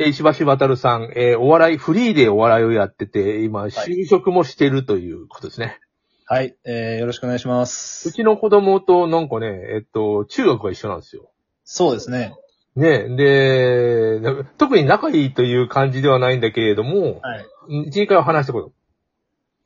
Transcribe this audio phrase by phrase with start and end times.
[0.00, 5.78] えー石橋渡さん、えーお笑い、フリーでお笑いをやってて、今、就職もしてるということですね。
[6.24, 8.10] はい、えー、よろしくお願いしまうす。
[8.10, 11.30] ちの子供となんかね、えっと、中学が一緒なんですよ。
[11.64, 12.34] そうですね。
[12.76, 17.46] ね、で、な特に仲いいという感じではないんだけれども、はい。
[17.88, 18.68] 一、二回は話したこと。
[18.68, 18.72] い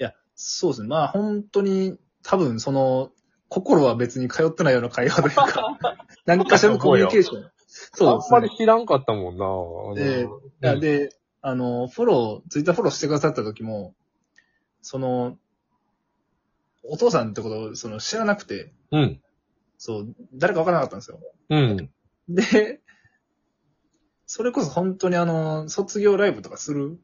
[0.02, 0.88] や、そうですね。
[0.88, 3.12] まあ、本当に、多分、その、
[3.48, 5.78] 心は別に通ってないような会話というか、
[6.26, 7.53] 何かしらのコミュニケーション。
[7.74, 8.56] そうですねあんまり。
[8.56, 10.02] 知らんかったもんな。
[10.02, 10.26] でい
[10.60, 11.10] やで、
[11.42, 13.94] あの、フォロー、ツイッターフォローしてくださった時も、
[14.80, 15.36] その、
[16.84, 19.20] お父さんってことをその知らなくて、うん。
[19.78, 21.18] そう、誰かわからなかったんですよ。
[21.50, 21.90] うん。
[22.28, 22.80] で、
[24.26, 26.98] それこそ本当にあの、卒業ライブとかする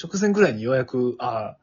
[0.00, 1.58] 直前ぐらいにようやく、ああ、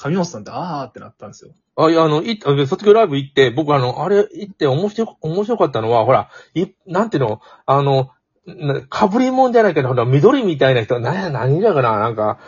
[0.00, 1.52] 上本さんってああってなったんですよ。
[1.76, 8.10] あ、いや、あの、いあ卒業ライブ行って、僕あの、あれ行って面白、面白かったのは、ほら、い、なんていうの、あの、
[8.46, 12.38] なかぶりもんじゃないけど、ほら、緑みたいな人、なや、何だかな、なんか、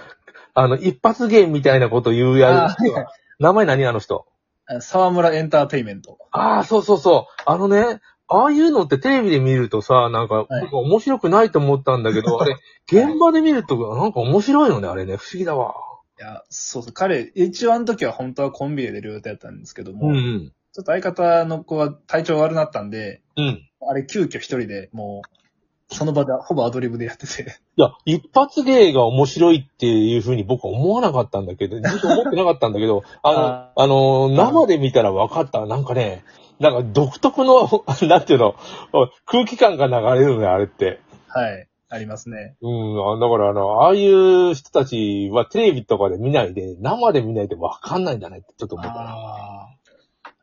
[0.55, 2.79] あの、一発芸みたいなこと言うやあつ。
[3.39, 4.27] 名前何あの人？
[4.67, 6.17] あ沢村エンターテイメント。
[6.31, 7.43] ああ、そうそうそう。
[7.45, 12.57] あのね、ああいうのってテレビで見るとさ、なんか、はい僕面白くないと思ったんだけど、あれ、
[12.91, 15.17] 現場で見ると、なんか面白いよね、あれね。
[15.17, 15.75] 不思議だわ。
[16.23, 20.53] いや、そうそう、彼、一応あの時は本当はコンビで出る予定だったんですけども、うんうん。
[20.73, 23.69] ちょっと相方の子が体調悪なったんで、うん。
[23.89, 25.23] あれ急遽一人でも
[25.91, 27.43] う、その場でほぼアドリブでやってて。
[27.77, 35.67] いや、一発芸が面白いっていうふうに僕は思わなかったんだけど、ずっと思ってなかったんだけど、 あの、ああの、生で見たら分かった。
[35.67, 36.23] なんかね、
[36.61, 38.55] なんか独特の、 なんていうの、
[39.27, 41.01] 空気感が流れるね、あれって。
[41.27, 42.57] はい、ありますね。
[42.63, 48.93] うん、あだからあの、ああいう人たちはテレビとかで見ないで、生で見ないと分かんないんだねってちょっと思った。
[48.95, 49.69] ああ、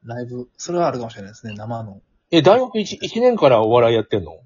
[0.04, 2.02] ライブ、それはあるかもしれないですね、生の。
[2.30, 4.38] え、大学 1, 一年からお笑いやってんの？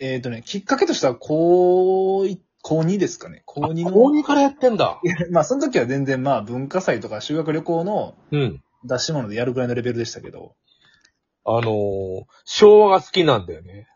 [0.00, 3.44] えっ、とね、きっかけとしては、高一、高2ですかね。
[3.46, 3.92] 高2の。
[3.92, 5.08] 高2からやってんだい。
[5.08, 8.60] やまあ、その時は全然まあ、文化祭とか修学旅行のうん。
[8.82, 10.56] 出し物でやるぐらいのレベルでしたけど。
[11.44, 13.86] あのー昭和が好きなんだよね。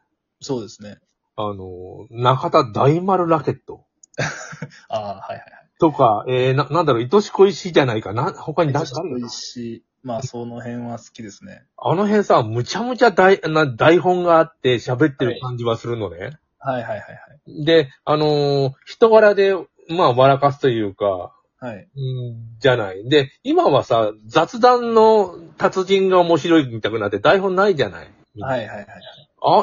[0.41, 0.99] そうですね。
[1.37, 3.85] あのー中田大丸ラケット。
[4.89, 5.43] ああ、はいはい
[5.79, 8.85] とか、えー、な、なんだろう、愛し恋しじゃないかな、他にはい。
[8.87, 9.85] 誰誰美味しい。
[10.03, 11.65] まあ、その辺は好きですね。
[11.77, 16.39] あの辺さ、むちゃむちゃ台、な台本があって喋ってる感じはするのね。
[16.59, 17.01] はいはいはいは
[17.47, 17.65] い。
[17.65, 19.55] で、あのー人柄で、
[19.89, 21.89] まあ、笑かすというか、はい。
[21.97, 23.09] うんじゃない。
[23.09, 28.09] で、今はさ、雑談の達人が面白いみたくなって台本ないじゃない。
[28.41, 28.87] はいはいはいはい。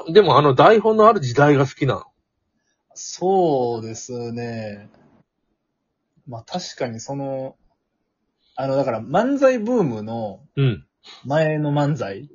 [0.08, 2.04] あ、でもあの台本のある時代が好きなの？
[2.96, 4.90] そうですね。
[6.28, 7.56] まあ確かにその、
[8.56, 10.86] あの、だから漫才ブームのうん。
[11.26, 12.28] 前の漫才っ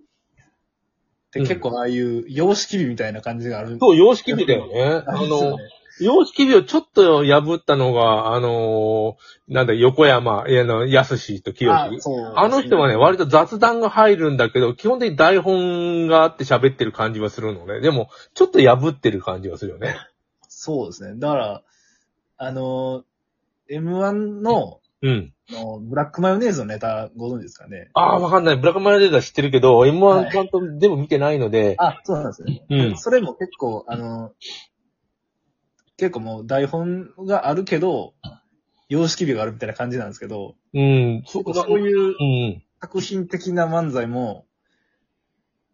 [1.31, 3.78] て結構ああいう様式美みたいな感じがある。
[3.81, 5.03] そう、様式美だよね。
[5.06, 5.70] あのありますよね、
[6.00, 17.81] 様式美をちょっと破ったのが、あのーなんだ、横山、いや、あの、安しと清あそうあの人はね、割と雑談が入るんだけど、基本的に台本があって喋ってる感じはするのね。
[17.81, 19.97] でも、ちょっと破ってる感じはするよね。
[20.48, 21.19] そうですね。
[21.19, 21.62] だから、
[22.37, 23.04] あの、
[23.70, 25.32] M1 の、うん。
[25.50, 27.88] のブラックマヨネーズのネタご存知ですかね？
[27.94, 28.56] ああ、わかんない。
[28.56, 32.64] ブラックマヨネーズは知ってるけど、は M1 いちゃんと全部見てないので、あ、そうなんですね。
[32.69, 32.97] うん。
[32.98, 34.32] それも結構、あの、
[35.98, 38.14] 結構もう台本があるけど、
[38.88, 41.22] 様式美があるみたいな感じなんですけど、うん。
[41.26, 42.25] そそういうう
[42.56, 42.62] ん。
[42.81, 44.47] 作品的な漫才も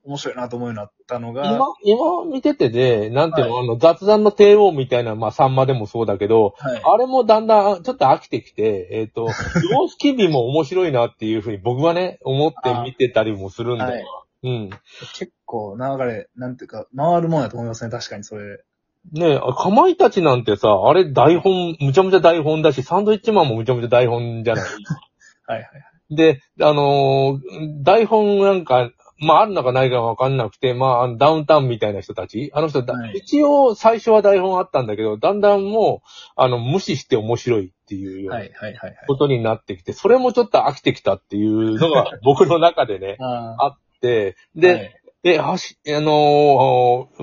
[0.02, 6.82] 面白いなと思うようになったのが、今、今見ててで、なんていうの、あの、雑談の帝王みたいな、まあ、さんまでもそうだけど、はい。
[6.82, 9.28] あれもだんだん、ちょっと飽きてきて、えっ、と、
[9.70, 14.26] 様式美も面白いなっていうふうに僕はね、思って見てたりもするんだよ。
[14.42, 14.70] うん。
[15.18, 18.64] 結構流れ、なんていうか、回るもんやと思いますね、確かにそれ。
[19.12, 24.64] ねえ、かまいたちなんてさ、あれ台本、むちゃむちゃ台本だし、サンドイッチマンもむちゃむちゃ台本じゃない？
[25.46, 26.16] はいはい。
[26.16, 38.96] で、あのー台本なんか、まああるのかないかわかんなくて、まああのダウンタウンみたいな人たち、あの人だ、はい一応最初は台本あったんだけど、だんだんもう、あの、無視して面白いっていうようはないはいはいはい。
[39.06, 44.94] ことになってきて、それもちょっと飽きてきたっていうのが僕の中でね、 ああって、ーで、はい
[45.26, 47.22] え、はし、あのー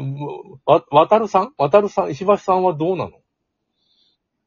[0.66, 1.54] わ、わたるさん？
[1.60, 3.12] わたるさん、石橋さんはどうなの？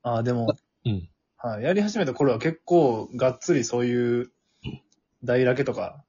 [0.02, 0.54] あーでも、
[0.84, 1.08] うん。
[1.36, 4.32] はい、やり始めた頃は結構がっつりそういう
[5.22, 6.02] 大ラケとか、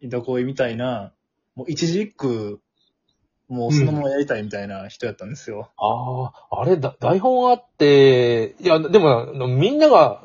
[0.00, 1.12] 板恋みたいな、
[1.56, 2.60] もう一字一句、
[3.48, 5.72] もうそのままやりたいみたいな人やったんですよ。
[5.76, 10.22] ああ、あれだ、台本あって、いや、でも、あのみんなが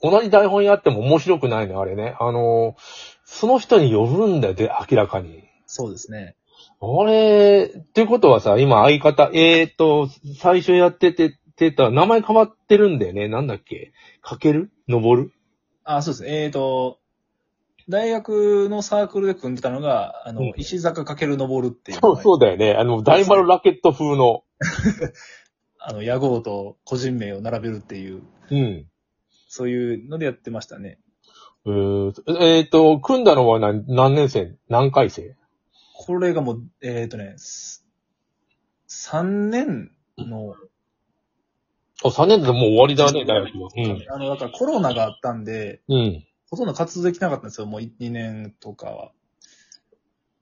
[0.00, 2.14] 同じ台本やっても面白くないね、あれね。
[2.20, 2.76] あの、
[3.24, 5.47] その人によるんだよ、で、明らかに。
[5.68, 6.34] そうですね。
[6.80, 13.28] あれ、ってことはさ、今相方、えーと、最初やってて、てた、名前変わってるんだよね。
[13.28, 13.92] なんだっけ？
[14.22, 14.70] かける？
[14.88, 15.32] 登る？
[15.84, 16.44] あ、そうですね。
[16.44, 16.98] えっ、と、
[17.88, 21.98] 大学のサークルで組んでたのが、あの、うん石坂かける登るっていう。
[22.00, 22.74] そうそうだよね。
[22.74, 24.44] あの、大丸ラケット風の。
[25.78, 28.86] あの、屋号と個人名を並べるっていう、うん。
[29.48, 30.98] そういうのでやってましたね。
[31.64, 34.54] うーんえっ、と、組んだのは何何年生？
[34.68, 35.37] 何回生？
[36.08, 37.84] これがもう、えっ、とね、す
[38.88, 40.56] 3年の、
[42.02, 43.68] あ、3年でもう終わりだね、大学は。
[43.76, 44.06] うん。
[44.08, 46.26] あの、だからコロナがあったんで、うん。
[46.50, 49.12] ほとんど活動できなかったんですよ、もう2年とかは。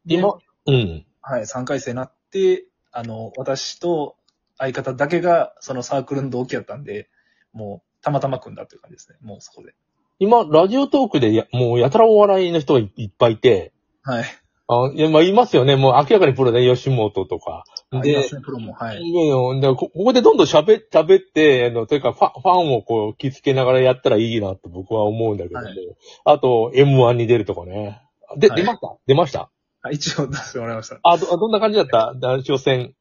[0.05, 1.05] で今、うん。
[1.21, 4.15] はい、3回生になって、あの、私と
[4.59, 7.11] 相方だけがそのサークルの同期やったんで、
[7.53, 9.17] もう、たまたま組んだっていう感じですね。
[9.21, 9.75] もうそこで。
[10.21, 13.73] 今、ラジオトークでや、もうやたらお笑いの人がいいっぱいいて、
[14.05, 14.25] はい。
[14.69, 15.77] あ、いや、まあ、いますよね。
[15.77, 17.65] もう明らかにプロで吉本とか。
[17.93, 18.73] でありますね、プロも。
[18.73, 19.01] はい。
[19.01, 25.67] いやいやでこここでどんどん喋っ、喋って、あの、というかファ、ファンをこう、気付けながらやったらいいなと僕は思うんだけども。
[25.67, 25.77] はい
[26.25, 28.03] あと、M1 に出るとかね。
[28.37, 28.97] で、はい出ました？
[29.07, 29.51] 出ました？
[29.83, 30.99] あ一応出してもらいました。
[31.05, 32.15] あ、ど、どんな感じだった？
[32.21, 32.95] 男子予選。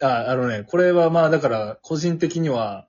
[0.00, 2.88] あ、あのね、これはまあだから、個人的には、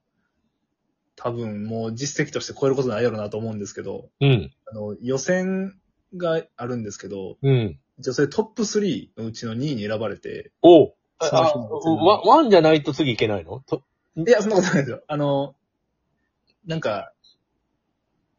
[1.16, 4.52] 多分もう実績として超えることないやろうなと思うんですけど、うん。
[4.66, 5.76] あの、予選
[6.18, 7.80] があるんですけど、うん。
[8.04, 10.94] 女性トップ3のうちの2位に選ばれて、おう。
[11.20, 13.62] あ、そのワワンじゃないと次いけないの？
[13.62, 13.84] と
[14.16, 15.02] いや、そんなことないですよ。
[15.08, 15.56] あの、
[16.68, 17.14] なんか、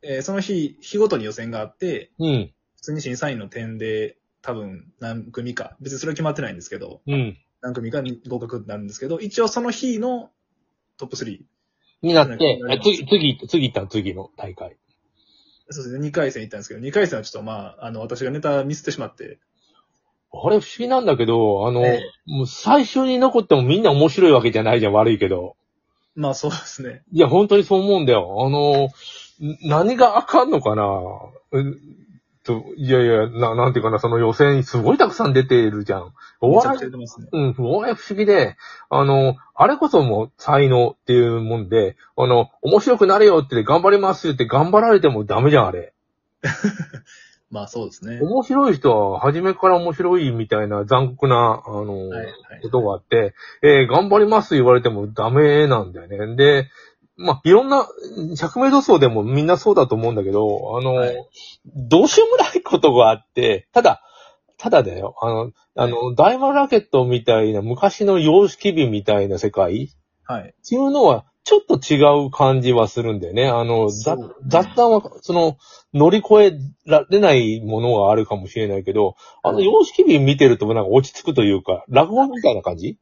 [0.03, 2.53] えーその日、日ごとに予選があって、うん。
[2.77, 7.39] 普通に審査員の点で、多分何組か、別にそれは決まってないんですけど、うん。
[7.63, 10.31] 何組かに合格になるんですけど、一応その日の
[10.99, 11.41] トップ3。
[12.03, 12.37] になって
[12.83, 13.87] 次、次、次行ったの？
[13.87, 14.77] 次の大会。
[15.71, 19.39] そうですね、2回戦行ったんですけど、2回戦はちょっとまあ、あの、私がネタミスってしまって、
[20.43, 25.57] あれ不思議なんだけど、あの、えもう最初に残ってもみんな面白いわけじゃないじゃん、悪いけど。
[26.17, 27.03] まあそうですね。
[27.13, 28.45] いや、本当にそう思うんだよ。
[28.47, 30.85] あの、ん何があかんのかな？
[31.53, 31.79] うん
[32.45, 36.13] と、いやいや、な、なんていうかな、その予選すごいたくさん出てるじゃん。
[36.41, 37.29] お笑いね。
[37.33, 38.57] うん、お笑い不思議で、
[38.91, 45.95] あの、あれこそもう才能っていうもんで、あの、面白くなれよって頑張りますって頑張られてもダメじゃん、あれ。
[47.55, 48.19] まあそうですね。
[48.21, 52.33] 面白い人は初めから面白いみたいな残酷な、あの、はい、はい。
[52.62, 56.35] ことがあって、えー頑張ります言われてもダメなんだよね。
[56.35, 56.69] で、
[57.17, 61.17] まあ、いろんな、100メートル走でもみんなそうだと思うんだけど、あの、はい
[61.65, 64.03] どうしようもないことがあって、ただ、
[64.59, 69.91] ただだよ、あの、あの、ダイマーラケットみたいな昔の様式美みたいな世界
[70.25, 70.43] はい。
[70.43, 73.49] っていうのは、ちょっと違う感じはするんだよね。
[73.49, 74.19] あの、雑
[74.49, 75.58] 談は、その、
[75.93, 82.99] 乗り越えられないものがあるかもしれないけど、あの、はい様式美見てるとなんか落ち着くというか、落語みたいな感じ？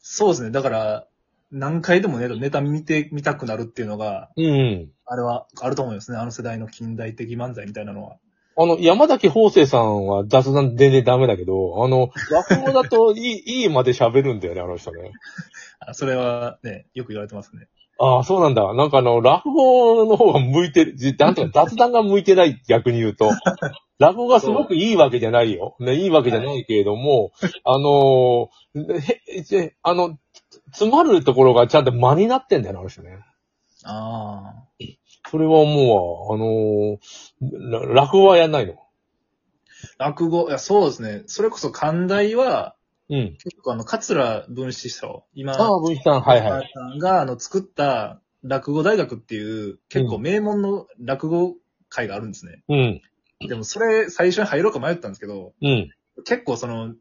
[0.00, 0.50] そうですね。
[0.50, 1.06] だから、
[1.52, 4.90] 何回でもね、ネタ見てみたくなるっていうのが、うん。
[5.04, 6.18] あれはあると思いますね。
[6.18, 8.16] あの世代の近代的漫才みたいなのは。
[8.58, 15.12] あの、山崎法生さんは雑談全然ダメだけど、あの、落語だといい、 いいまで喋るんだよね、あの人ね。
[15.80, 17.68] あそれはね、よく言われてますね。
[17.98, 18.74] ああ、そうなんだ。
[18.74, 23.30] なんかあの、落語の方が向いてる、じなんていうか雑談が向いてない、逆に言うと。
[23.98, 25.76] 落語がすごくいいわけじゃないよ。
[25.80, 27.32] ね、いいわけじゃないけれども、
[27.64, 30.18] あのへ、へあの、
[30.72, 33.18] 詰まるところがちゃんと間になってんだよね、あの人ね。
[33.84, 34.66] ああ。
[35.30, 38.74] それはもう、あのら落語はやんないの？
[39.98, 41.22] 落語、いや、そうですね。
[41.26, 42.76] それこそ寛大は、
[43.08, 43.36] うん。
[43.38, 46.70] 結構あの、桂文枝師匠、今、ああ、文枝さん、はいはい。
[46.74, 51.54] さんが、あの、作った落語大学っていう、結構名門の落語
[51.88, 52.62] 会があるんですね。
[52.68, 53.02] うん。
[53.48, 55.90] でも、それ、最初に入ろうか迷ったんですけど、うん。
[56.24, 56.94] 結構その、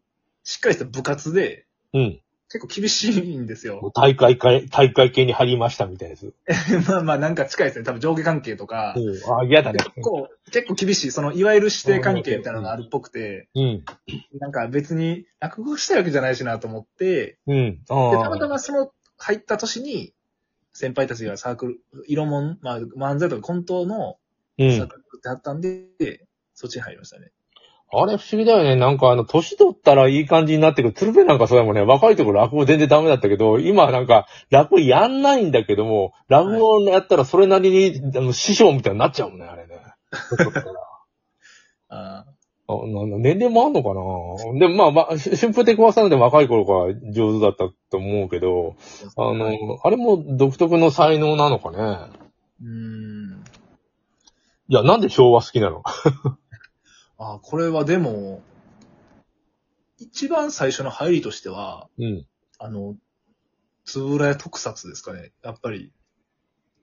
[0.44, 2.22] しっかりした部活で、うん。
[2.52, 3.92] 結構厳しいんですよ。
[3.96, 6.34] 大会会、大会系に入りましたみたいなやつ。
[6.88, 7.86] まあまあ、なんか近いですね。
[7.86, 9.40] 多分上下関係とか、うん。
[9.42, 9.80] あ、嫌だね。
[9.80, 13.84] 結構、結構厳しい、その、いわゆる指定関係みたいなのがあるっぽくて、うん。
[14.40, 17.82] なんか別に落語したいわけじゃないしなと思って、うん。
[17.90, 18.48] あで、たまたあ。
[18.48, 20.14] まその入った年に、
[20.72, 24.18] 先輩たちがサークル、色もん、まあ、漫才とかコントの
[24.58, 24.78] うん。
[24.78, 27.32] サークルってあったんで、そっちに入りましたね。
[28.02, 28.76] あれ不思議だよね。
[28.76, 30.94] なんかあの、年取ったらいい感じになってくる。
[30.94, 31.82] 鶴瓶なんかそうだもんね。
[31.82, 39.76] 若いところ落語全然ダメだったけど、今はなんか落語やんないんだけども、落語やったらそれなりに、あの師匠みたいになっちゃうもんね、あれね。
[41.90, 42.26] あ
[42.68, 44.60] 年齢もあんのかな？
[44.60, 51.78] でもまあ、まあ、し春風亭小さんで若い頃から上手だったと思うけど、ーあの、はいあれも独特の才能なのかね。
[52.64, 53.44] うーん。
[54.68, 55.84] いや、なんで昭和好きなの？
[57.18, 58.42] あ、これはでも、
[59.98, 62.26] 一番最初の入りとしては、うん。
[62.60, 62.96] あの、
[63.86, 65.32] つぶらや特撮ですかね。
[65.44, 65.92] やっぱり、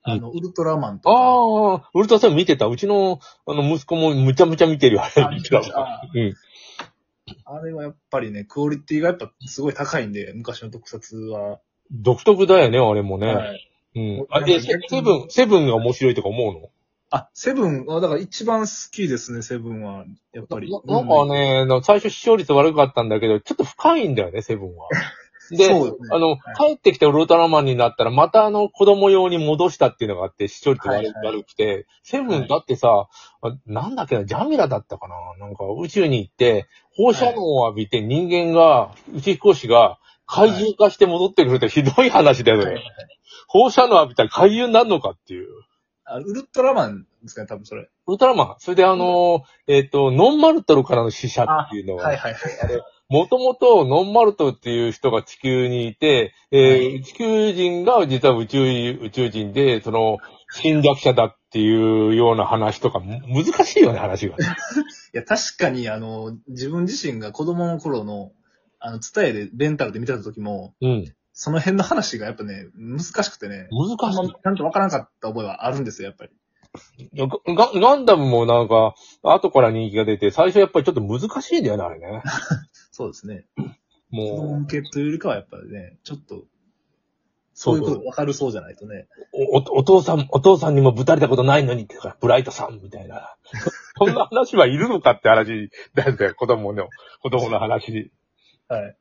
[0.03, 1.15] あの、ウルトラマンとか。
[1.15, 2.65] ああ、ウルトラセブン見てた。
[2.65, 5.23] うちの、あの、息子もむちゃむちゃ見てるよ、あれ。
[5.23, 5.41] あ見
[5.73, 6.35] あ うん。
[7.45, 11.59] あれはやっぱりね、クオリティがやっぱすごい高いんで、昔の特撮は。
[11.91, 13.33] 独特だよね、あれもね。
[13.33, 13.69] はい。
[13.95, 14.27] うん。
[14.29, 16.69] あ、で、セセブン、セブンが面白いとか思うの？
[17.15, 20.03] あ、セブンは、だから一番好きですね、セブンは。
[20.33, 20.71] やっぱり。
[20.71, 24.87] ななんかね、な最初視聴率悪かったんだけど、ちょっと深いんだよね、セブンは。
[25.51, 33.07] で、そうですねあの、はい帰ってきてウルトラマンになったら、またあの、子供用に戻したっていうのがあって、視聴率悪,、くて、セブンだってさ、
[33.41, 35.45] あなんだっけな、ジャミラだったかな？
[35.45, 36.65] なんか宇宙に行って、
[36.95, 42.81] 放射能を浴びて人間が、宇宙飛行士が怪獣化して戻ってくるってひどい話だよね。
[43.47, 45.47] 放射能浴びたら怪獣になるのかっていう。
[46.05, 47.89] あウルトラマンですかね、多分それ。
[48.07, 48.55] ウルトラマン。
[48.59, 52.43] それであの、えっ、と、ノンマルトルからの死者っていうのは、はいはいはい。
[53.09, 60.17] もともとノンマルトっていう人が地球にいて、えーは地球人が実は宇宙宇宙人で、その、
[60.51, 64.35] 侵略者だっていうような話とか、む難しいよね、話が。
[64.37, 64.39] い
[65.13, 68.31] や、確かに、あの、自分自身が子供の頃の、
[68.79, 71.13] あの、ツタヤでレンタルで見てた時も、うん。
[71.33, 76.31] その辺の話がやっぱね、難しくてね、あ難しんまちゃんとわからなかった覚えはあるんですよ、やっぱり。
[76.97, 77.09] い。
[77.17, 82.21] ガガガンダムもなんか、後から人気が出て、最初やっぱりちょっと難しいんだよね、あれね。
[82.91, 83.45] そうですね。
[84.11, 86.47] 子供も向けというよりかはやっぱりね、ちょっと、う、
[87.55, 89.07] そういうことわかるそうじゃないとね。
[89.31, 93.35] おおお父さん、お父さんにもぶたれたことないのにってか、ブライトさんみたいな。
[93.97, 96.89] そんな話はいるのかって話だよ、子供の、
[97.21, 98.11] 子供の話。
[98.67, 98.97] はい。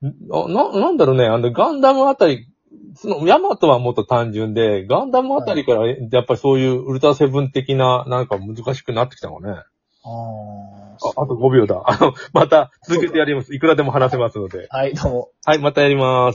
[0.00, 2.48] な、ななんだろうね、あの、ガンダムあたり、
[2.94, 9.62] その、ヤマトはもっと単純で、ガンダムあたりから、やっぱりそういうウルトラセブン的な、なんか難しくなってきたのね。
[10.04, 10.08] あ
[11.16, 11.82] あ、あと5秒だ。
[11.86, 13.54] あの、また続けてやります。
[13.54, 14.66] いくらでも話せますので。
[14.68, 15.28] はい、どうも。
[15.44, 16.30] はい、またやります。